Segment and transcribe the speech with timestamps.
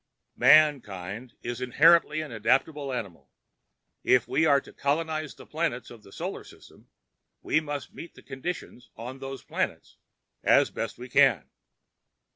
[0.37, 3.29] "Mankind is inherently an adaptable animal.
[4.03, 6.87] If we are to colonize the planets of the Solar System,
[7.43, 9.97] we must meet the conditions on those planets
[10.43, 11.51] as best we can.